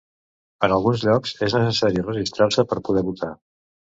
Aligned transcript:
En 0.67 0.71
alguns 0.77 1.03
llocs 1.09 1.33
és 1.49 1.57
necessari 1.57 2.05
registrar-se 2.07 2.65
per 2.73 2.79
poder 2.89 3.07
votar. 3.13 3.33